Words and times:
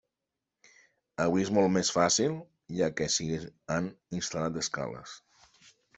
Avui 1.25 1.43
és 1.47 1.51
molt 1.57 1.71
més 1.75 1.91
fàcil, 1.97 2.33
ja 2.79 2.89
que 3.01 3.09
s'hi 3.17 3.29
han 3.77 3.91
instal·lat 4.21 4.59
escales. 4.63 5.17